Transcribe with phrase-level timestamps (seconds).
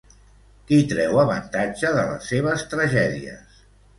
[0.69, 3.63] Qui treu avantatge de les seves tragèdies?